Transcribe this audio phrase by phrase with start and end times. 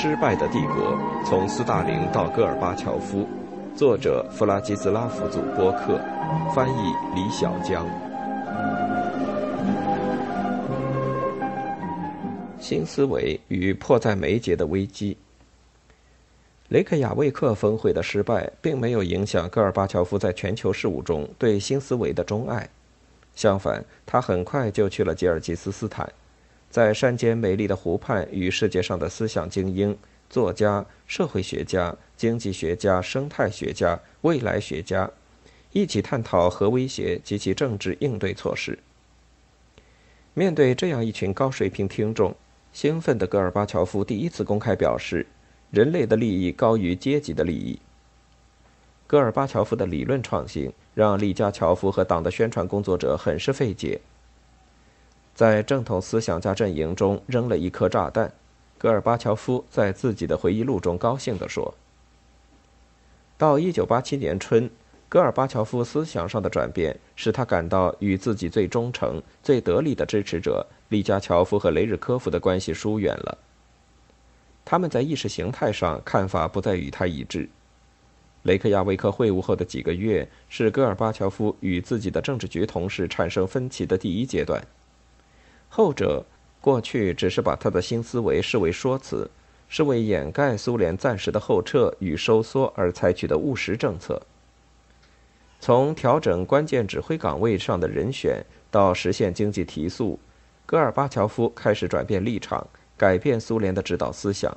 [0.00, 3.26] 失败的帝国：从斯大林到戈尔巴乔夫，
[3.74, 6.00] 作者弗拉基斯拉夫·祖波克，
[6.54, 7.84] 翻译李小江。
[12.60, 15.16] 新思维与迫在眉睫的危机。
[16.68, 22.68] 雷克雅未克峰会的失败，并没有影响戈尔巴乔夫在全球事务中对新思维的钟爱。
[23.34, 26.08] 相反，他很快就去了吉尔吉斯斯坦。
[26.70, 29.96] 在山间美丽的湖畔，与世界上的思想精英、
[30.28, 35.10] 作家、社会学家、经济学家、生态学家、未来学家
[35.72, 38.78] 一起探讨核威胁及其政治应对措施。
[40.34, 42.34] 面对这样一群高水平听众，
[42.72, 45.26] 兴奋的戈尔巴乔夫第一次公开表示
[45.72, 47.78] ：“人类的利益高于阶级的利益。”
[49.08, 53.98] 戈尔巴乔夫的理论创新让利加乔夫和党的宣传工作者很是费解。
[55.38, 58.32] 在正统思想家阵营中扔了一颗炸弹，
[58.76, 61.72] 戈尔巴乔夫在自己的回忆录中高兴地说
[63.38, 64.68] ：“到1987年春，
[65.08, 73.38] 戈尔巴乔夫思想上的转变使他感到与自己最忠诚、最得力的支持者利加乔夫和雷日科夫的关系疏远了。
[74.64, 77.48] 他们在意识形态上看法不再与他一致。
[78.42, 84.60] 雷克亚维克会晤后的几个月是戈尔巴乔夫与自己的政治局同事产生分歧的第一阶段。”
[85.68, 86.24] 后者
[86.60, 89.30] 过去只是把他的新思维视为说辞，
[89.68, 94.20] 是为掩盖苏联暂时的后撤与收缩而采取的务实政策。
[95.60, 100.18] 从调整关键指挥岗位上的人选到实现经济提速，
[100.66, 104.56] 戈尔巴乔夫开始转变立场，改变苏联的指导思想。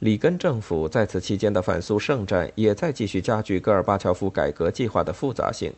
[0.00, 5.72] 里根政府在此期间的反苏圣战也在继续加剧戈尔巴乔夫改革计划的复杂性。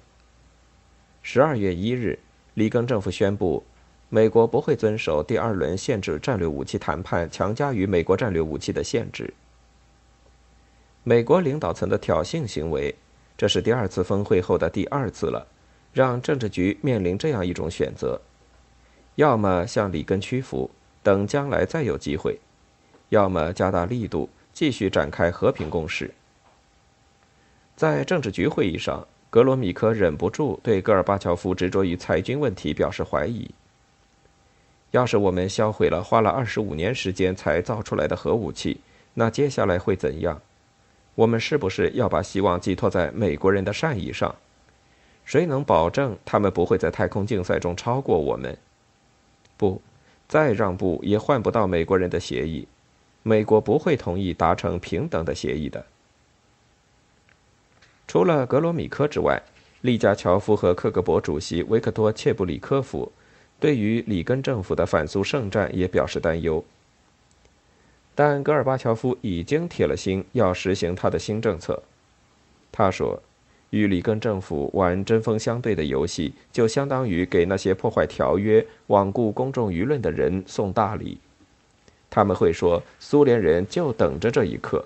[1.23, 2.19] 十二月一日。
[2.55, 3.65] 里根政府宣布，
[4.09, 9.35] 美国不会遵守第二轮限制战略武器谈判强加于美国战略武器的限制。
[11.03, 12.95] 美国领导层的挑衅行为，
[13.37, 15.45] 这是第二次峰会后的第二次了，
[15.93, 18.21] 让政治局面临这样一种选择：
[19.17, 20.71] 要么向里根屈服，
[21.03, 22.39] 等将来再有机会；
[23.09, 26.15] 要么加大力度，继续展开和平攻势。
[27.75, 29.05] 在政治局会议上。
[29.35, 33.51] 格罗米科忍不住对戈尔巴乔夫执着于裁军问题表示怀疑。
[34.93, 38.81] 要是我们销毁了花了二十五年时间才造出来的核武器，
[39.15, 40.41] 那接下来会怎样？
[41.17, 44.33] 我们是不是要把希望寄托在美国人的善意上？
[45.25, 48.57] 谁能保证他们不会在太空竞赛中超过我们？
[49.57, 49.83] 不，
[50.29, 52.69] 再让步也换不到美国人的协议。
[53.25, 55.85] 美国不会同意达成平等的协议的。
[58.15, 59.43] 除了格罗米科之外，
[59.81, 63.11] 利加乔夫和克格勃主席维克多·切布里科夫
[63.59, 66.65] 对于里根政府的反苏圣战也表示担忧。
[68.15, 71.83] 但戈尔巴乔夫已经铁了心要实行他的新政策。
[72.71, 73.21] 他说
[73.71, 81.19] ：“与里根政府玩针锋相对的游戏，就相当于给那些破坏条约、罔顾公众舆论的人送大礼。
[82.09, 84.85] 他们会说，苏联人就等着这一刻。”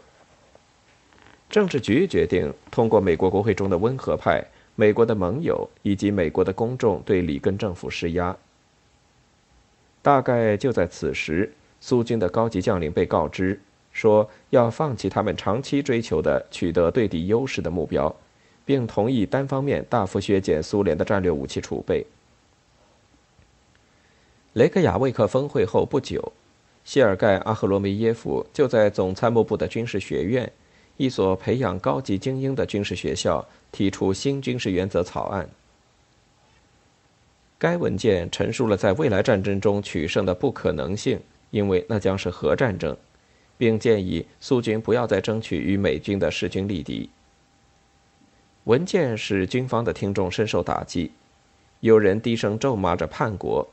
[1.51, 4.45] 政治局决定通过美国国会中的温和派、
[4.75, 8.37] 美国的盟友以及美国的公众对里根政府施压。
[10.03, 11.51] 大概就在此时，
[11.81, 13.59] 苏军的高级将领被告知
[13.93, 18.15] 说要放弃他们长期追求的取得对敌优势的目标，
[18.65, 22.05] 并同意单方面大幅削减苏联的战略武器储备。
[24.53, 26.33] 雷克雅未克峰会后不久，
[26.85, 30.51] 谢尔盖·阿赫罗梅耶夫就在总参谋部的军事学院。
[30.99, 35.49] 一所培养高级精英的军事学校提出新军事原则草案。
[37.57, 41.21] 该文件陈述了在未来战争中取胜的不可能性，
[41.51, 42.97] 因为那将是核战争，
[43.57, 47.09] 并建议苏军不要再争取与美军的势均力敌。
[48.65, 51.13] 文件使军方的听众深受打击，
[51.81, 53.67] 有人低声咒骂着叛国。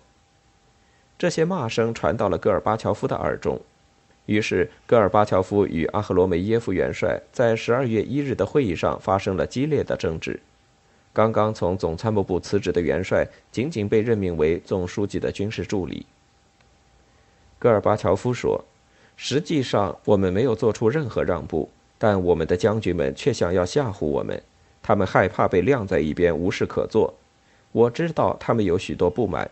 [1.18, 3.60] 这些骂声传到了戈尔巴乔夫的耳中。
[4.26, 10.40] 于是，戈尔巴乔夫与阿赫罗梅耶夫元帅在十二月一日的会议上发生了激烈的争执。
[11.14, 16.06] 刚刚从总参谋部辞职的元帅仅仅被任命为总书记的军事助理。
[17.60, 18.66] 戈尔巴乔夫说
[19.16, 24.42] ：“实际上，我们没有做出任何让步，但我们的将军们却想要吓唬我们。
[24.84, 27.14] 他们害怕被晾在一边，无事可做。
[27.72, 29.50] 我知道他们有许多不满。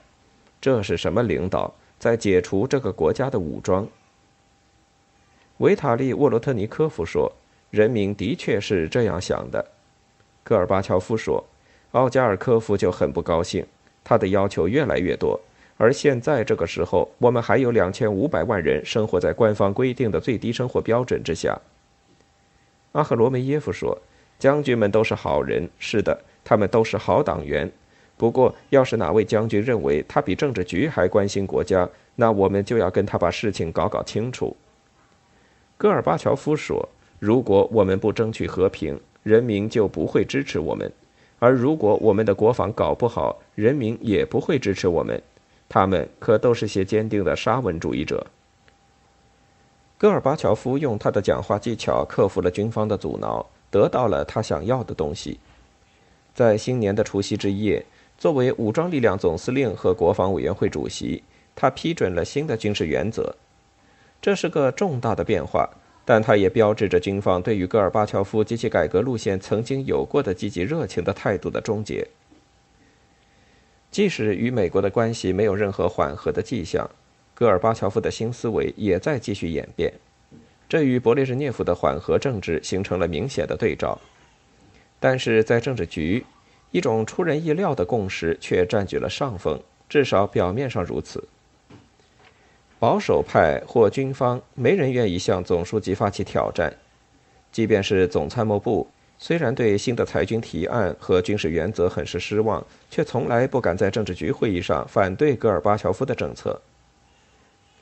[0.59, 3.87] 这是什么领导在解除这个国家的武装？”
[5.57, 7.31] 维塔利·沃罗特尼科夫说
[7.69, 9.63] ：“人民的确是这样想的。”
[10.44, 11.44] 戈尔巴乔夫说
[11.94, 13.65] ：“奥加尔科夫就很不高兴，
[14.03, 15.39] 他的要求越来越多，
[15.77, 21.57] 而现在这个时候，我们还有两千五百万人生活在官方规定的最低生活标准之下。
[22.94, 23.97] 阿赫罗梅耶夫说
[24.39, 27.71] ：“将军们都是好人，是的，他们都是好党员。
[28.17, 34.57] 不过，要是哪位将军认为他比政治局还关心国家，那我们就要跟他把事情搞搞清楚。”
[35.77, 36.87] 戈尔巴乔夫说
[37.19, 40.89] ：“如果我们不争取和平，人民就不会支持我们；
[41.39, 45.21] 而如果我们的国防搞不好，人民也不会支持我们。”
[45.69, 48.27] 他们可都是些坚定的沙文主义者。
[49.97, 55.39] 戈尔巴乔夫用他的讲话技巧克服了军方的阻挠，得到了他想要的东西。
[56.35, 57.83] 在新年的除夕之夜，
[58.19, 61.23] 作为武装力量总司令和国防委员会主席，
[61.55, 63.35] 他批准了新的军事原则。
[64.23, 65.69] 这是个重大的变化，
[66.05, 72.07] 但它也标志着军方对于戈尔巴乔夫及其改革路线曾经有过的积极热情的态度的终结。
[73.91, 76.89] 即使与美国的关系没有任何缓和的迹象，
[77.33, 79.91] 戈尔巴乔夫的新思维也在继续演变，
[80.69, 83.99] 这与勃列日涅夫的缓和政治形成了明显的对照。
[85.01, 86.25] 但是在政治局，
[86.71, 89.59] 一种出人意料的共识却占据了上风，
[89.89, 91.21] 至少表面上如此。
[92.83, 96.75] 保守派或军方没人愿意向总书记发起挑战，
[97.50, 98.85] 即便是总参谋部。
[99.18, 106.62] 虽然对新的裁军提案和军事原则很是失望，却从来不敢在政治局会议上反对戈尔巴乔夫的政策。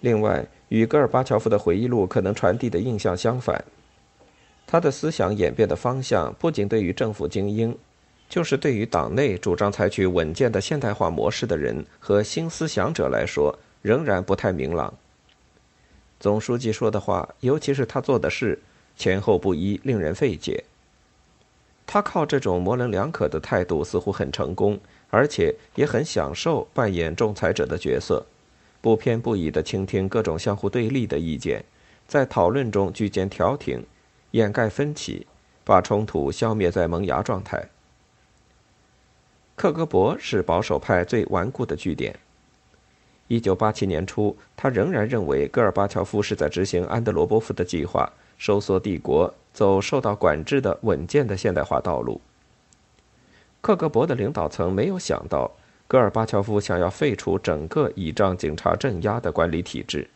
[0.02, 3.66] 另外，与戈尔巴乔夫的回忆录可能传递的印象相反，
[4.68, 7.76] 他的思想演变的方向不仅对于政府精英，
[8.30, 14.94] 就是对于党内主张采取稳健的现代化模式的人和新思想者来说，仍然不太明朗。
[16.20, 18.60] 总书记说的话，尤其是他做的事，
[18.96, 20.64] 前后不一，令人费解。
[21.88, 24.80] 他靠这种模棱两可的态度似乎很成功，
[25.10, 28.26] 而且也很享受扮演仲裁者的角色，
[28.80, 31.66] 不偏不倚地倾听各种相互对立的意见，
[32.08, 33.84] 在讨论中居间调停，
[34.32, 35.28] 掩盖分歧，
[35.66, 37.68] 把冲突消灭在萌芽状态。
[39.56, 42.18] 克格勃是保守派最顽固的据点。
[43.32, 48.12] 一九八七年初，他仍然认为戈尔巴乔夫是在执行安德罗波夫的计划。
[48.38, 52.20] 收缩帝国，走受到管制的稳健的现代化道路。
[53.62, 55.50] 克格勃的领导层没有想到，
[55.88, 60.10] 戈尔巴乔夫想要废除整个倚仗警察镇压的管理体制。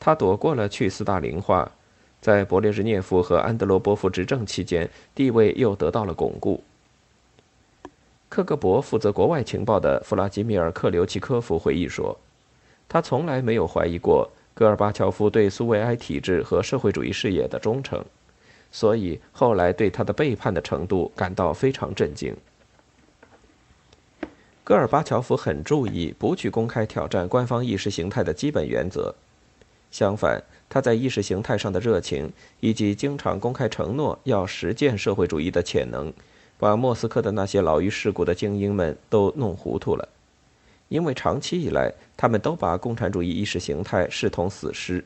[0.00, 1.70] 他躲过了去斯大林化，
[2.22, 6.64] 在勃列日涅夫和安德罗波夫执政期间，地位又得到了巩固。
[8.36, 12.14] 克格勃负责国外情报的弗拉基米尔·克留奇科夫回忆说
[12.86, 18.04] ：“他从来没有怀疑过。”戈尔巴乔夫对苏维埃体制和社会主义事业的忠诚，
[18.70, 22.36] 所以后来对他的背叛的程度感到非常震惊。
[24.62, 29.14] 戈尔巴乔夫很注意不去公开挑战官方意识形态的基本原则，
[29.90, 32.30] 相反，他在意识形态上的热情
[32.60, 36.12] 以及经常公开承诺要实践社会主义的潜能，
[36.58, 40.08] 把莫斯科的那些老于世故的精英们都弄糊涂了。
[40.88, 45.04] 因为长期以来，他们都把共产主义意识形态视同死尸。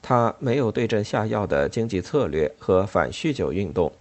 [0.00, 3.92] 他没有对症下药的经济策略和反酗酒运动，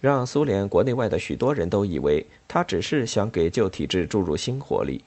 [0.00, 5.02] 让苏联国内外的许多人都以为他只是想给旧体制注入新活力。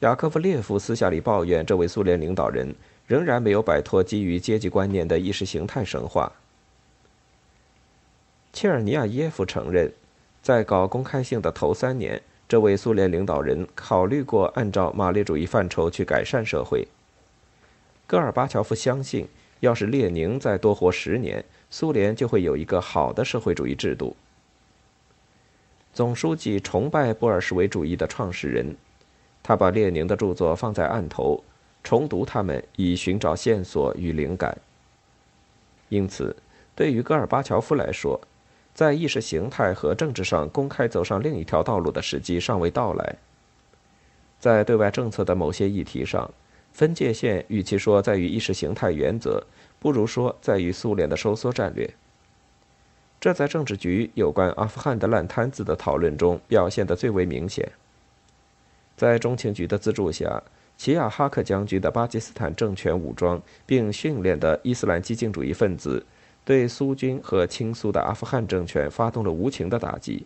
[0.00, 2.74] 雅科夫列夫私下里抱怨，这位苏联领导人
[3.06, 6.32] 仍然没有摆脱基于阶级观念的意识形态神话。
[8.60, 9.92] 切尔尼亚耶夫承认，
[10.42, 12.20] 在搞公开性的头三年。
[12.48, 16.88] 这位苏联领导人考虑过按照马列主义范畴去改善社会。
[18.08, 19.28] 戈尔巴乔夫相信，
[19.60, 24.16] 要是列宁再多活十年，苏联就会有一个好的社会主义制度。
[25.94, 28.74] 总书记崇拜布尔什维主义的创始人，
[29.40, 31.44] 他把列宁的著作放在案头，
[31.84, 34.58] 重读他们以寻找线索与灵感。
[35.90, 36.34] 因此，
[36.74, 38.20] 对于戈尔巴乔夫来说，
[38.78, 43.16] 在意识形态和政治上公开走上另一条道路的时机尚未到来。
[44.38, 46.30] 在对外政策的某些议题上，
[46.72, 49.44] 分界线与其说在于意识形态原则，
[49.80, 51.92] 不如说在于苏联的收缩战略。
[53.18, 57.68] 这在政治局有关阿富汗的烂摊子的讨论中表现得最为明显。
[58.96, 60.40] 在中情局的资助下，
[60.76, 66.06] 齐亚哈克将军的巴基斯坦政权武装并训练的伊斯兰激进主义分子。
[66.48, 70.24] 对苏军和亲苏的阿富汗政权发动了无情的打击。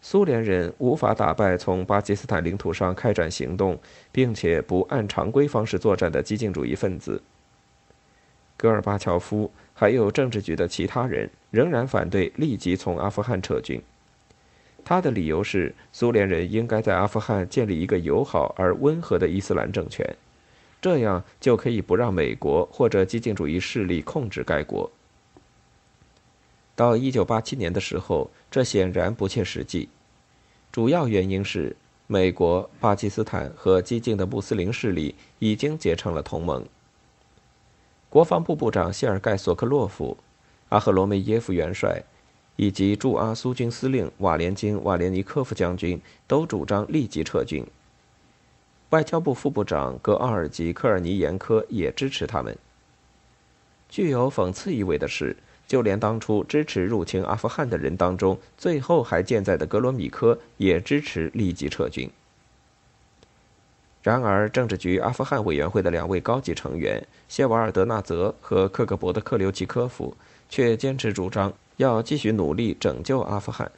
[0.00, 3.76] 苏联人无法打败从巴基斯坦领土上开展行动，
[4.12, 7.20] 并且不按常规方式作战的激进主义分子。
[8.56, 13.82] 戈尔巴乔夫还有政治局的其他人仍然反对立即从阿富汗撤军。
[14.84, 20.08] 他的理由是，苏联人应该在阿富汗建立一个友好而温和的伊斯兰政权，
[20.80, 24.90] 这样就可以不让美国或者激进主义势力控制该国。
[26.74, 29.88] 到1987年的时候，这显然不切实际。
[30.70, 36.64] 主要原因是，美国、巴基斯坦和激进的穆斯林势力已经结成了同盟。
[38.08, 40.16] 国防部部长谢尔盖·索克洛夫、
[40.68, 42.02] 阿赫罗梅耶夫元帅。
[42.60, 47.64] 以及驻阿苏军司令瓦连金·瓦连尼科夫将军都主张立即撤军。
[48.90, 52.56] 外交部副部长格奥尔吉·科尔尼延科也支持他们。
[53.88, 62.10] 具有讽刺意味的是，就连当初支持入侵阿富汗的人当中，最后还健在的格罗米科也支持立即撤军。
[64.02, 70.16] 然而，政治局阿富汗委员会的两位高级成员谢瓦尔德纳泽和克格勃的克留奇科夫
[70.48, 71.52] 却坚持主张。
[71.76, 73.70] 要继续努力拯救阿富汗，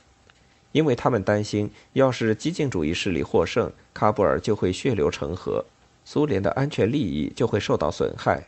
[0.72, 5.64] 因为他们担心，要是激进主义势力获胜，喀布尔就会血流成河，
[6.04, 8.46] 苏联的安全利益就会受到损害。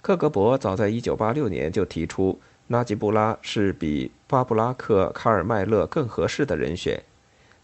[0.00, 7.02] 克格勃早在1986年就提出，纳吉布拉是比巴布拉克·卡尔迈勒更合适的人选，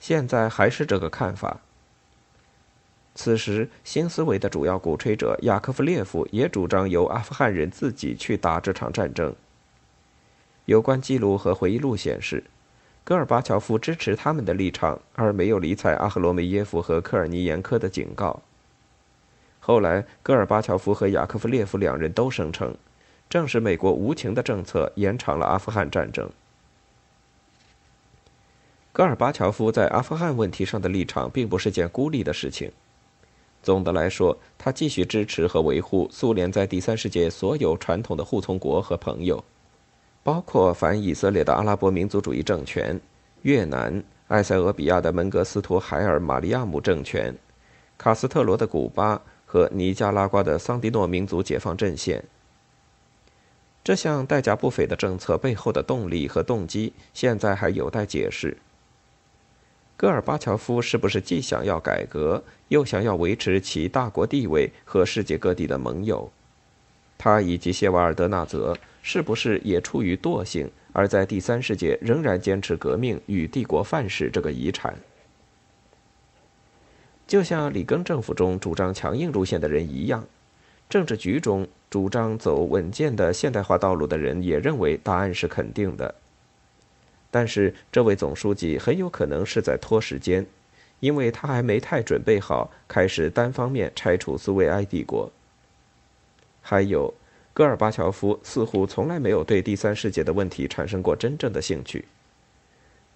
[0.01, 1.61] 现在还是这个看法。
[3.15, 9.33] 此时，新思维的主要鼓吹者雅科夫列夫也主张由阿富汗人自己去打这场战争。
[10.65, 12.43] 有关记录和回忆录显示，
[13.05, 18.41] 戈尔巴乔夫支持他们的立场，而没有理睬阿赫罗梅耶夫和科尔尼延科的警告。
[19.61, 22.75] 后来，戈尔巴乔夫和雅科夫列夫两人都声称，
[23.29, 26.31] 正是美国无情的政策延长了阿富汗战争。
[28.91, 32.73] 戈尔巴乔夫在阿富汗问题上的立场并不是件孤立的事情。
[33.63, 39.45] 总的来说，他继续支持和维护苏联在第三世界所有传统的护从国和朋友。
[40.25, 42.99] 包括反以色列的阿拉伯民族主义政权、
[43.43, 47.33] 越南、埃塞俄比亚的门格斯图海尔马利亚姆政权、
[47.99, 52.25] 卡斯特罗的古巴和尼加拉瓜的桑迪诺民族解放阵线。
[53.85, 58.57] 这项代价不菲的政策背后的动力和动机，现在还有待解释。
[59.99, 66.33] 戈尔巴乔夫是不是既想要改革，又想要维持其大国地位和世界各地的盟友？
[67.19, 68.75] 他以及谢瓦尔德纳泽。
[69.07, 74.97] 是不是也出于惰性，而在第三世界仍然坚持革命与帝国范式这个遗产？
[77.27, 80.27] 就像里根政府中主张强硬路线的人一样，
[80.89, 86.15] 政治局中主张走稳健的现代化道路的人也认为答案是肯定的。
[87.31, 90.47] 但是，这位总书记很有可能是在拖时间，
[91.01, 95.31] 因为他还没太准备好开始单方面拆除苏维埃帝国。
[96.63, 97.13] 还有。
[97.55, 102.05] 戈尔巴乔夫似乎从来没有对第三世界的问题产生过真正的兴趣。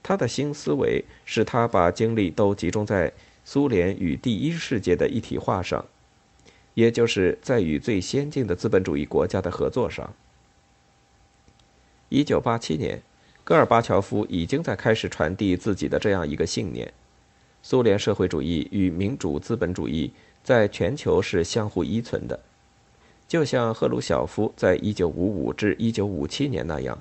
[0.00, 3.12] 他的新思维使他把精力都集中在
[3.45, 5.85] 苏联与第一世界的一体化上，
[6.75, 10.14] 也就是在与最先进的资本主义国家的合作上。
[12.09, 13.02] 一九八七年，
[13.42, 16.92] 戈尔巴乔夫已经在开始传递自己的这样一个信念：
[17.64, 20.12] 苏联社会主义与民主资本主义
[20.45, 22.38] 在全球是相互依存的。
[23.28, 26.99] 就像赫鲁晓夫在1955至1957年那样，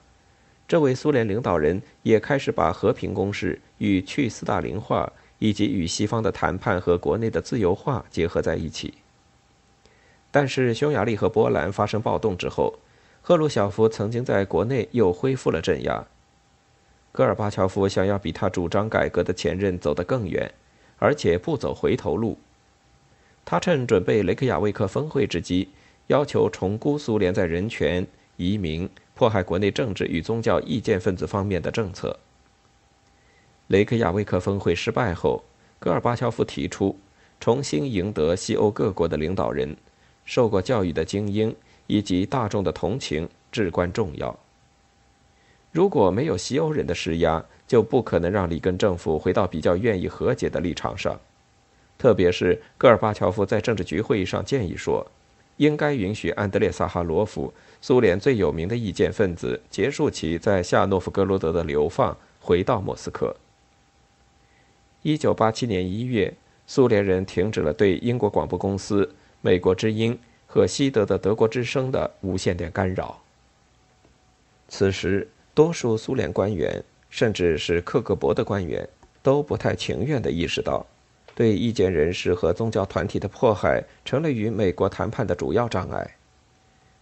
[0.68, 8.96] 这位苏联领导人也开始把和平攻势与去斯大林化以及与西方的谈判和国内的自由化结合在一起。
[10.30, 12.78] 但是，匈牙利和波兰发生暴动之后，
[13.22, 16.06] 赫鲁晓夫曾经在国内又恢复了镇压。
[17.14, 20.54] 戈尔巴乔夫想要比他主张改革的前任走得更远，
[21.00, 22.38] 而且不走回头路。
[23.46, 25.70] 他趁准备雷克雅未克峰会之机。
[26.08, 28.06] 要求重估苏联在人权、
[28.38, 32.18] 移民、迫害国内政治与宗教意见分子方面的政策。
[33.68, 35.44] 雷克雅未克峰会失败后，
[35.80, 36.98] 戈尔巴乔夫提出，
[37.40, 39.76] 重新赢得西欧各国的领导人、
[40.24, 41.54] 受过教育的精英
[41.88, 44.38] 以及大众的同情至关重要。
[45.74, 51.20] 如果没有西欧人的施压，就不可能让里根政府回到比较愿意和解的立场上。
[51.98, 55.06] 特别是戈尔巴乔夫在政治局会议上建议说。
[55.58, 63.36] 应该允许安德烈·萨哈罗夫，苏联最有名的意见分子，结束其在夏诺夫哥罗德的流放，回到莫斯科。
[65.02, 66.34] 一九八七年一月，
[66.66, 73.20] 苏联人停止了对英国广播公司、美国之音和西德的德国之声的无线电干扰。
[74.68, 78.88] 此时，多数苏联官员，甚至是克格勃的官员，
[79.24, 80.86] 都不太情愿地意识到。
[81.38, 86.16] 对意见人士和宗教团体的迫害成了与美国谈判的主要障碍。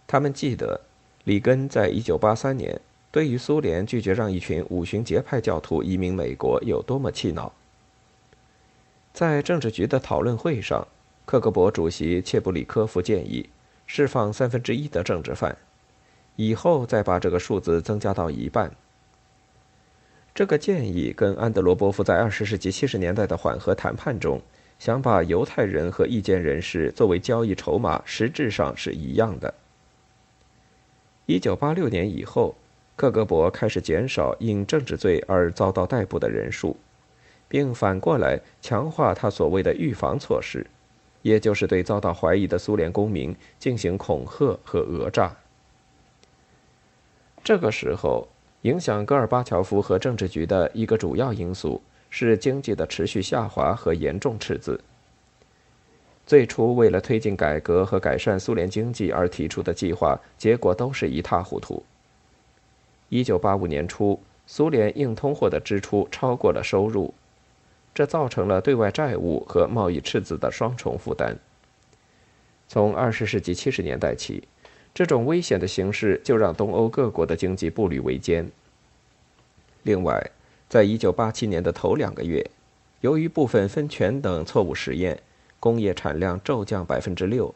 [0.06, 0.78] 他们记得，
[1.24, 2.78] 里根在1983年
[3.10, 7.50] 对于苏联拒绝让一群五旬节派教徒移民美国有多么气恼。
[9.14, 10.86] 在政治局的讨论会上，
[11.24, 13.48] 克格勃主席切布里科夫建议
[13.86, 15.56] 释放三分之一的政治犯，
[16.36, 18.70] 以后再把这个数字增加到一半。
[20.36, 24.38] 这个建议跟安德罗波夫在二十世纪七十年代的缓和谈判中
[24.78, 29.54] 想把犹太人和意见人士作为交易筹码，实质上是一样的。
[31.24, 32.54] 一九八六年以后，
[32.96, 36.76] 克格勃开始减少因政治罪而遭到逮捕的人数。
[37.48, 40.66] 并反过来强化他所谓的预防措施，
[41.22, 45.34] 也就是对遭到怀疑的苏联公民进行恐吓和讹诈。
[47.42, 48.28] 这个时候，
[48.66, 51.80] 影响戈尔巴乔夫和政治局的一个主要因素
[52.10, 54.80] 是经济的持续下滑和严重赤字。
[56.26, 61.80] 最初为了推进改革和改善苏联经济而提出的计划，结果都是一塌糊涂。
[63.08, 64.18] 一九八五年初，
[64.48, 67.14] 苏联硬通货的支出超过了收入。
[67.94, 71.38] 这造成了对外债务和贸易赤字的双重负担。
[72.66, 74.42] 从二十世纪七十年代起，
[74.96, 78.50] 这种危险的形势就让东欧各国的经济步履维艰。
[79.82, 80.30] 另外，
[80.70, 82.50] 在一九八七年的头两个月，
[83.02, 85.20] 由于部分分权等错误实验，
[85.60, 87.54] 工业产量骤降百分之六，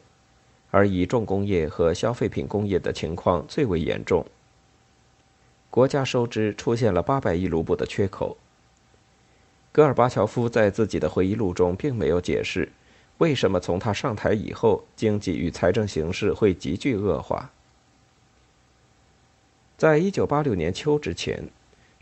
[0.69, 4.23] 而以重工业和消费品工业的情况最为严重。
[5.71, 8.37] 国家收支出现了八百亿卢布的缺口。
[9.71, 12.69] 戈尔巴乔夫在自己的回忆录中并没有解释，
[13.21, 17.51] 为什么从他上台以后，经济与财政形势会急剧恶化。
[19.77, 21.47] 在一九八六年秋之前，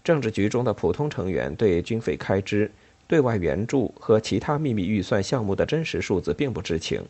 [0.01, 2.71] 政治局中的普通成员对军费开支、
[3.05, 7.03] 对外援助和其他秘密预算项目的真实数字并不知情。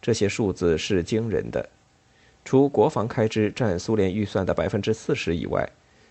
[0.00, 1.68] 这些数字是惊人的，
[2.44, 5.68] 除国防开支占苏联预算的百分之四十以外。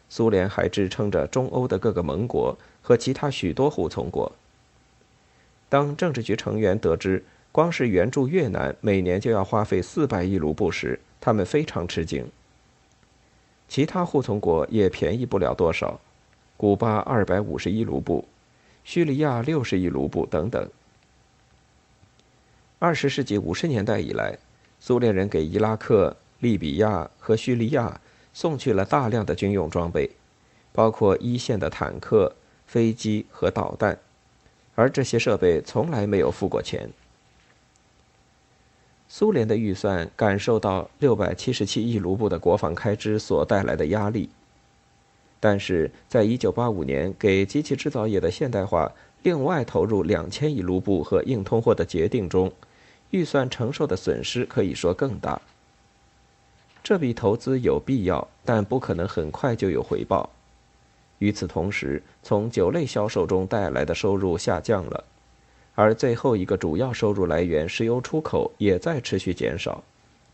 [0.10, 4.30] 苏联还支撑着中欧的各个盟国和其他许多护从国。
[5.70, 12.30] 当政治局成员得知光是援助越南每年就要花费四百亿卢布时，他们非常吃惊。
[13.68, 16.00] 其他护从国也便宜不了多少，
[16.58, 18.28] 古巴二百五十亿卢布，
[18.84, 20.68] 叙利亚六十亿卢布等等。
[22.80, 24.38] 二十世纪五十年代以来，
[24.80, 28.02] 苏联人给伊拉克、利比亚和叙利亚。
[28.32, 30.12] 送去了大量的军用装备，
[30.72, 32.34] 包括一线的坦克、
[32.68, 33.98] 飞机和导弹，
[34.80, 36.90] 而这些设备从来没有付过钱。
[39.10, 44.30] 苏联的预算感受到六百七十七亿卢布的国防开支所带来的压力，
[45.42, 48.90] 但是在一九八五年给机器制造业的现代化
[49.22, 52.50] 另外投入两千亿卢布和硬通货的决定中，
[53.10, 55.42] 预算承受的损失可以说更大。
[56.82, 60.30] 这笔投资有必要，但不可能很快就有回报。
[61.20, 65.04] 与此同时，从酒类销售中带来的收入下降了，
[65.76, 69.84] 而最后一个主要收入来源——石油出口也在持续减少，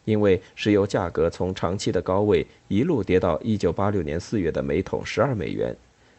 [0.05, 5.75] 因为石油价格从长期的高位一路跌到1986年4月的每桶12美元，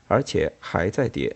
[0.09, 1.35] 而且还在跌。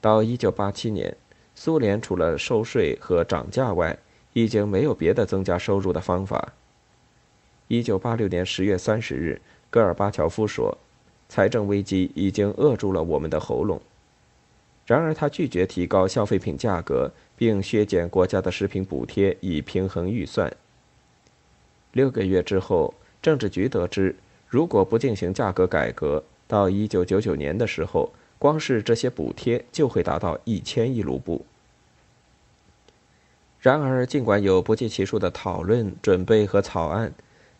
[0.00, 1.16] 到1987年，
[1.54, 3.96] 苏联除了收税和涨价外，
[4.32, 6.52] 已经没有别的增加收入的方法。
[7.66, 10.76] 一九八六年十月三十日，戈尔巴乔夫说
[11.28, 13.80] ：“财政危机已经扼住了我们的喉咙。”
[14.86, 20.50] 然而，他拒绝提高消费品价格，并削减国家的食品补贴以平衡预算。
[21.92, 24.16] 六个月之后，政治局得知，
[24.48, 31.44] 如果不进行价格改革，到一九九九年的时候，光是这些补贴就会达到一千亿卢布。
[33.60, 37.12] 然而，尽管有不计其数的讨论、准备和草案，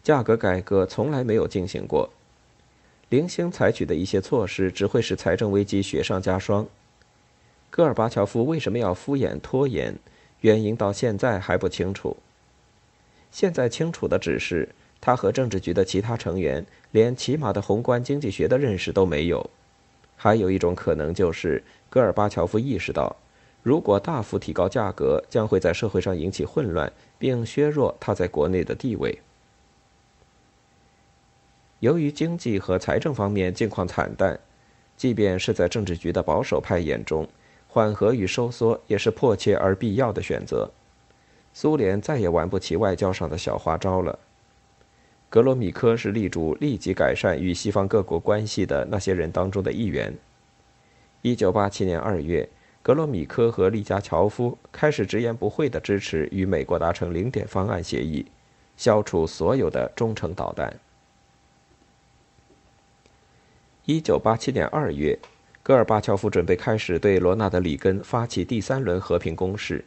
[0.02, 2.08] 价格改革从来没有进行过，
[3.10, 6.66] 零星采取的一些措施只会使财政危机雪上加霜。
[7.70, 9.94] 戈尔巴乔夫为什么要敷衍拖延？
[10.40, 12.16] 原因到现在还不清楚。
[13.30, 14.68] 现在清楚的只是，
[15.00, 19.50] 他和政治局的其他成员连起码的宏观经济学的认识都没有。
[20.16, 23.16] 还有一种可能就是，戈尔巴乔夫意识到，
[23.62, 29.18] 如果大幅提高价格，将会在社会上引起混乱，并削弱他在国内的地位。
[31.80, 34.38] 由于经济和财政方面境况惨淡，
[34.96, 37.28] 即便是在政治局的保守派眼中，
[37.68, 40.68] 缓和与收缩也是迫切而必要的选择。
[41.54, 44.18] 苏联再也玩不起外交上的小花招了。
[45.30, 50.12] 格罗米科是力主立即改善与西方各国关系的那些人当中的一员。
[51.22, 52.48] 1987年2月，
[52.82, 58.26] 格罗米科和利加乔夫开始直言不讳地支持与美国达成零点方案协议，
[58.76, 60.74] 消除所有的中程导弹。
[63.90, 65.18] 一九八七年二月，
[65.62, 69.82] 戈尔巴乔夫准备开始对罗纳德·里根发起第三轮和平攻势。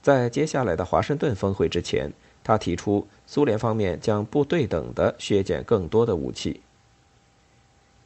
[0.00, 2.12] 在接下来的华盛顿峰会之前，
[2.44, 6.60] 他提出苏联方面将不对等的削减更多的武器。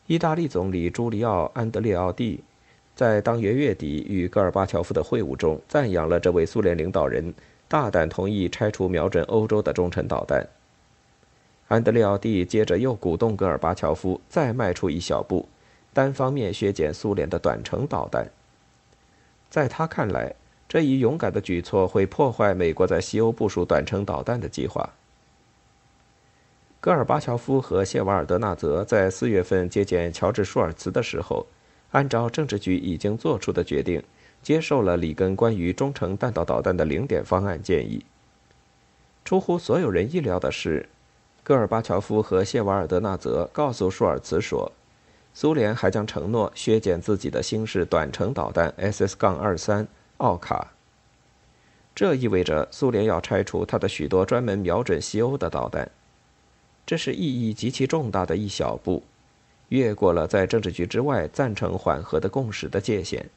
[0.07, 2.43] 意大利总理朱利奥·安德烈奥蒂
[2.97, 7.35] 在当月月底与戈尔巴乔夫的会晤中赞扬了这位苏联领导人
[7.69, 10.49] 大胆同意拆除瞄准欧洲的中程导弹。
[11.69, 15.47] 安德烈奥蒂接着又鼓动戈尔巴乔夫再迈出一小步，
[15.93, 18.27] 单方面削减苏联的短程导弹。
[19.51, 20.35] 在他看来，
[20.67, 24.89] 这一勇敢的举措会破坏美国在西欧部署短程导弹的计划。
[26.81, 31.47] 戈尔巴乔夫和谢瓦尔德纳泽在四月份接见乔治舒尔茨的时候，
[31.91, 34.03] 按照政治局已经做出的决定，
[34.43, 38.07] 接受了里根关于中程弹道导弹的零点方案建议。
[39.23, 40.89] 出乎所有人意料的是。
[41.49, 44.71] 戈尔巴乔夫和谢瓦尔德纳泽告诉舒尔茨说，
[45.33, 49.87] 苏联还将承诺削减自己的新式短程导弹 SS 杠23
[50.19, 50.73] 奥卡”。
[51.97, 55.91] 这意味着苏联要拆除它的许多专门瞄准西欧的导弹。
[56.85, 59.03] 这是意义极其重大的一小步，
[59.71, 63.31] 越过了在政治局之外赞成缓和的共识的界限。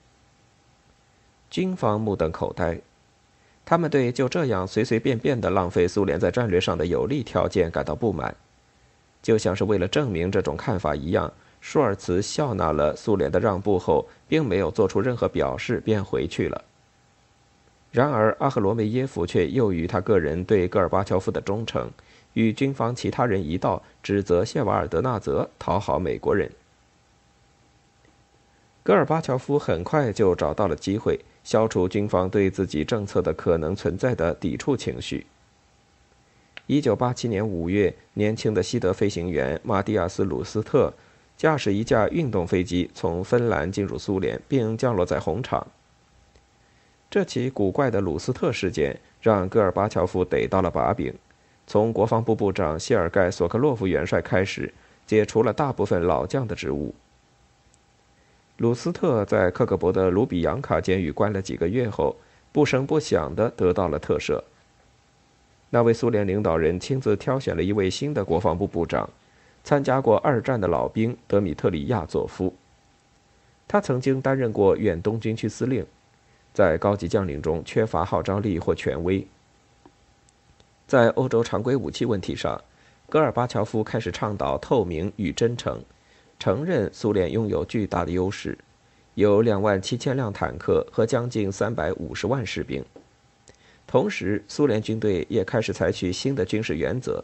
[1.50, 2.82] 军方目瞪口呆。
[3.72, 8.36] 他们对就这样随随便便的浪费苏联在战略上的有利条件感到不满，
[9.22, 11.32] 就像是为了证明这种看法一样。
[11.62, 16.62] 舒尔茨笑纳了苏联的让步后，并没有做出任何表示，便回去了。
[17.92, 21.90] 然而，阿赫罗梅耶夫却又于他个人对戈尔巴乔夫的忠诚，
[22.34, 26.52] 与军方其他人一道指责谢瓦尔德纳泽讨好美国人。
[28.84, 31.18] 戈尔巴乔夫很快就找到了机会。
[31.44, 35.26] 消除军方对自己政策的可能存在的抵触情绪。
[36.68, 40.94] 一九八七年五月，年轻的西德飞行员马蒂亚斯·鲁斯特
[41.36, 45.66] 驾驶一架运动飞机从芬兰进入苏联，并降落在红场。
[47.10, 51.14] 这起古怪的鲁斯特事件让戈尔巴乔夫逮到了把柄，
[51.68, 54.74] 从国防部部长谢尔盖·索科洛夫元帅开始，
[55.06, 56.96] 解除了大部分老将的职务。
[58.62, 62.15] 鲁斯特在克格勃的卢比扬卡监狱关了几个月后，
[62.52, 64.39] 不声不响地得到了特赦。
[65.71, 69.10] 那位苏联领导人亲自挑选了一位新的国防部部长，
[69.63, 72.54] 参加过二战的老兵德米特里亚佐夫。
[73.67, 75.84] 他曾经担任过远东军区司令，
[76.54, 79.26] 在高级将领中缺乏号召力或权威。
[80.86, 82.62] 在欧洲常规武器问题上，
[83.10, 85.84] 戈尔巴乔夫开始倡导透明与真诚。
[86.42, 88.58] 承认苏联拥有巨大的优势，
[89.14, 92.84] 有两万七千辆坦克和将近三百五十万士兵。
[93.86, 97.24] 同时，苏联军队也开始采取新的军事原则。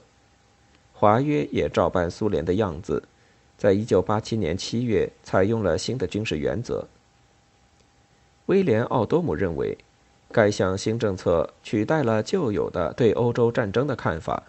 [0.94, 3.02] 华约也照搬苏联的样子，
[3.58, 6.86] 在一九八七年七月采用了新的军事原则。
[8.46, 9.76] 威廉·奥多姆认为，
[10.32, 14.44] 该项新政策取代了旧有的对欧洲战争的看法。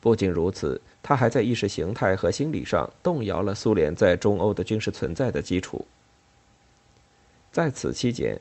[0.00, 0.80] 不仅如此。
[1.02, 5.86] 他还在意识形态和心理上动摇了苏联在中欧的军事存在的基础。
[7.50, 8.38] 在此期间，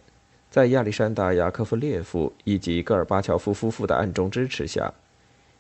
[0.50, 4.94] 在亚历山大·雅科夫列夫以及戈尔巴乔夫夫妇的暗中支持下，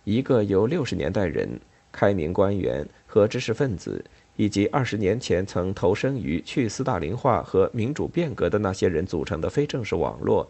[0.03, 1.47] 一个由六十年代人、
[1.91, 4.03] 开明官员和知识分子，
[4.35, 10.49] 以及二十年前曾投身于去斯大林化和民主变革的那些人组成的非正式网络，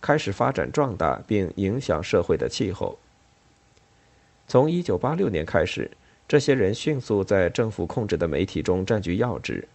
[0.00, 2.96] 开始发展壮大并影响社会的气候。
[4.48, 5.90] 从1986年开始，
[6.28, 9.66] 这些人迅速在政府控制的媒体中占据要职。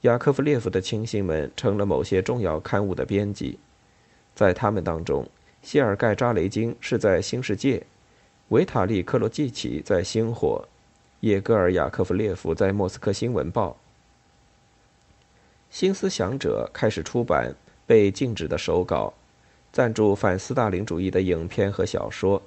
[0.00, 3.58] 雅科夫列夫的亲信们成了某些重要刊物的编辑，
[4.34, 5.28] 在他们当中，
[5.62, 7.78] 谢尔盖·扎雷金是在《新世界》，
[8.48, 10.64] 维塔利·克罗季奇在《星火》，
[11.20, 13.70] 叶戈尔·雅科夫列夫在《莫斯科新闻报》。
[15.70, 17.54] 新思想者开始出版
[17.86, 19.14] 被禁止的手稿，
[19.70, 22.42] 赞助反斯大林主义的影片和小说。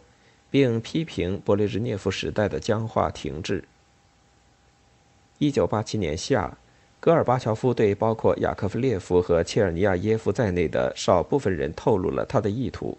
[0.56, 3.62] 并批评勃列日涅夫时代的僵化停滞。
[5.38, 6.58] 一九八七年夏，
[7.02, 12.98] 戈尔巴乔夫对包括雅科夫列夫和切尔尼亚耶夫在内的少部分人透露了他的意图。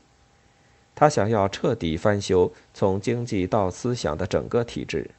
[0.94, 5.10] 他想要彻底翻修从经济到思想的整个体制。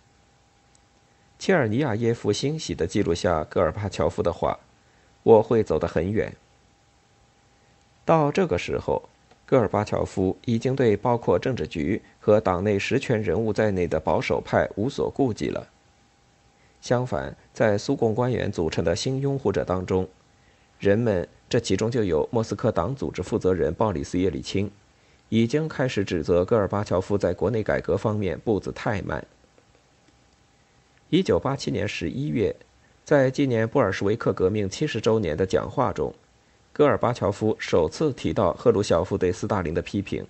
[1.39, 4.59] 切尔尼亚耶夫欣喜地记录下戈尔巴乔夫的话
[5.23, 6.31] ：“我会走得很远。”
[8.05, 9.09] 到这个时候。
[9.47, 15.65] 戈尔巴乔夫已经对包括政治局和党内实权人物在内的保守派无所顾忌了。
[16.81, 20.05] 相反，在苏共官员组成的新拥护者当中，
[20.79, 24.69] 人们（这其中就有莫斯科党组织负责人鲍里斯·叶利钦）
[25.29, 29.25] 已经开始指责戈尔巴乔夫在国内改革方面步子太慢。
[31.09, 32.53] 一九八七年十一月，
[33.05, 36.13] 在纪念布尔什维克革命七十周年的讲话中，
[36.77, 40.23] 戈尔巴乔夫首次提到赫鲁晓夫对斯大林的批评，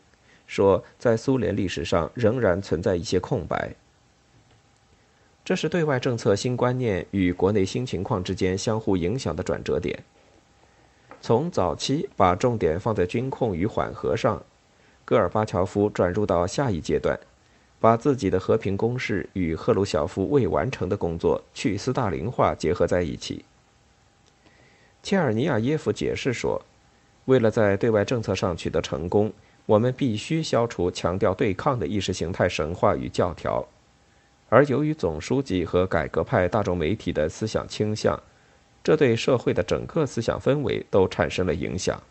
[0.46, 3.76] 说在苏联历史上仍然存在一些空白。
[5.44, 10.02] 这是对外政策新观念与国内新情况之间相互影响的转折点。
[11.22, 14.42] 从早期把重点放在军控与缓和上，
[15.04, 17.20] 戈尔巴乔夫转入到下一阶段，
[17.82, 23.44] 把自己的和平攻势与赫鲁晓夫未完成的工作去斯大林化结合在一起。
[25.08, 26.62] 切尔尼亚耶夫解释说
[27.28, 29.32] ：“为了在对外政策上取得成功，
[29.66, 33.66] 我们必须消除强调对抗的意识形态神话与教条。”
[34.50, 38.22] 而由于总书记和改革派大众媒体的思想倾向，
[38.84, 42.04] 这对社会的整个思想氛围都产生了影响。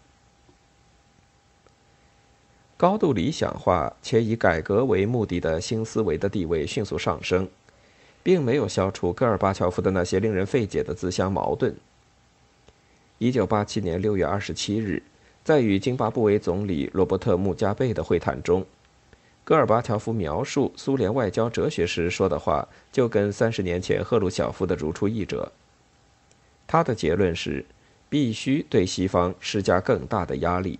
[2.78, 7.46] 高度理想化且以改革为目的的新思维的地位迅速上升，
[8.22, 11.76] 并没有消除戈尔巴乔夫的那些令人费解的自相矛盾。
[13.18, 15.02] 一九八七年六月二十七日，
[15.42, 18.66] 在与津巴布韦总理罗伯特·穆加贝的会谈中。
[19.42, 25.50] 戈尔巴乔夫描述苏联外交哲学时说的话，就跟三十年前赫鲁晓夫的如出一辙。
[26.66, 27.64] 他的结论是，
[28.10, 30.78] 必须对西方施加更大的压力。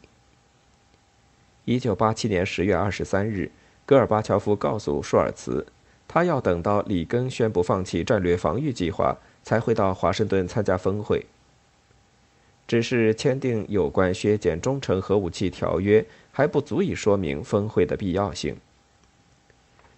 [1.64, 3.51] 一九八七年十月二十三日，
[3.87, 5.66] 戈尔巴乔夫告诉舒尔茨，
[6.07, 11.25] 他要等到里根宣布放弃战略防御计划，才会到华盛顿参加峰会。
[12.68, 16.05] 只是签订有关削减中程核武器条约。
[16.37, 18.55] 还不足以说明峰会的必要性。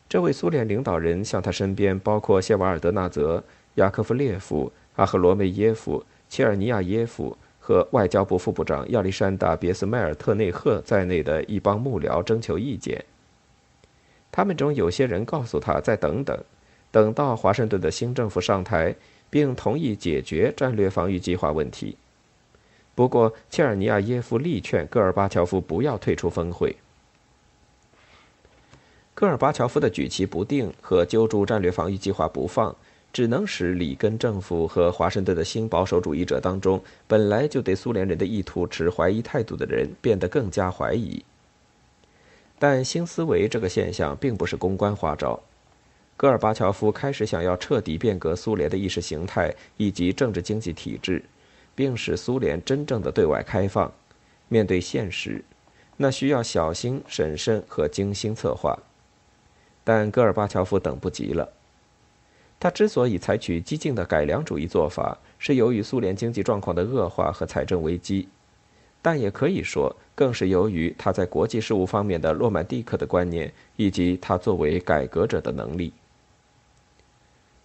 [0.09, 3.42] 这位苏联领导人向他身边包括谢瓦尔德纳泽、
[3.74, 13.04] 雅科夫列夫、阿赫罗梅耶夫、切尔尼亚耶夫和外交部副部长亚历山大·别斯迈尔特内赫在内的一帮幕僚征求意见。
[14.31, 16.38] 他们中有些人告诉他再等等，
[16.92, 18.94] 等到华盛顿的新政府上台，
[19.28, 21.96] 并同意解决战略防御计划问题。
[22.98, 26.74] 不过，切尔尼亚耶夫力劝戈尔巴乔夫不要退出峰会。
[29.14, 32.74] 戈尔巴乔夫的举棋不定和揪住战略防御计划不放，
[33.12, 41.24] 只能使里根政府和华盛顿的新保守主义者当中本来就对苏联人的意图持怀疑态度的人变得更加怀疑。
[42.58, 45.40] 但新思维这个现象并不是公关花招，
[46.16, 51.22] 戈尔巴乔夫开始想要彻底变革苏联的意识形态以及政治经济体制。
[51.78, 53.92] 并使苏联真正的对外开放。
[54.48, 55.44] 面对现实，
[55.96, 58.76] 那需要小心审慎和精心策划。
[59.84, 61.48] 但戈尔巴乔夫等不及了。
[62.58, 68.26] 他之所以采取激进的改良主义做法，是由于苏联经济状况的恶化和财政危机，
[69.00, 75.92] 但也可以说，更是由于他在国际事务方面的洛曼蒂克的观念以及他作为改革者的能力。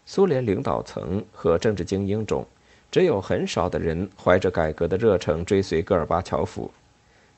[0.05, 2.45] 苏联领导层和政治精英中。
[2.93, 6.69] 只有很少的人怀着改革的热诚追随戈尔巴乔夫，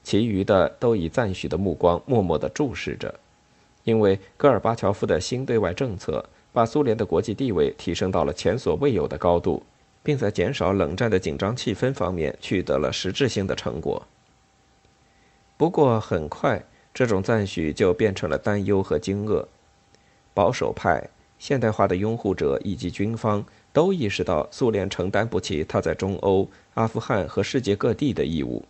[0.03, 3.15] 其余的都以赞许的目光默默地注视着，
[3.85, 9.63] 因为戈尔巴乔夫的新对外政策把苏联的国际地位提升到了前所未有的高度，
[10.03, 14.05] 并在减少冷战的紧张气氛方面取得了实质性的成果。
[15.55, 16.61] 不过，很快
[16.93, 19.45] 这种赞许就变成了担忧和惊愕，
[20.33, 21.01] 保守派、
[21.39, 23.45] 现代化的拥护者以及军方。
[23.75, 28.63] 都意识到苏联承担不起他在中欧、阿富汗和世界各地的义务，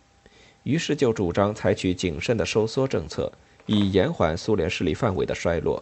[0.64, 3.30] 于是就主张采取谨慎的收缩政策，
[3.66, 5.80] 以延缓苏联势力范围的衰落。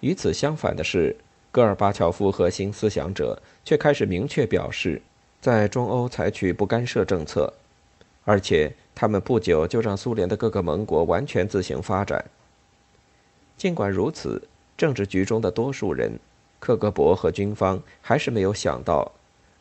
[0.00, 1.14] 与此相反的是，
[1.52, 5.02] 戈尔巴乔夫和新思想者却开始明确表示，
[5.42, 7.52] 在中欧采取不干涉政策，
[8.24, 12.24] 而且他们不久就让苏联的各个盟国完全自行发展。
[13.58, 16.18] 尽管如此，政治局中的多数人。
[16.58, 19.10] 克格勃和军方还是没有想到，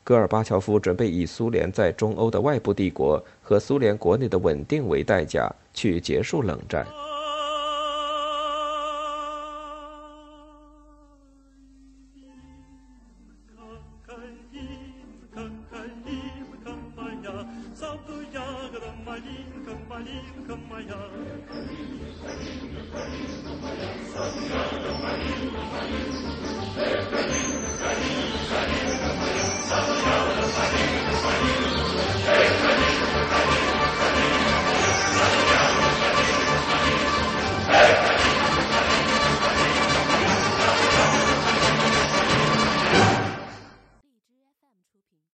[0.04, 6.86] 戈尔巴乔夫准备以苏联在中欧的外部帝国和苏联国内的稳定为代价去结束冷战。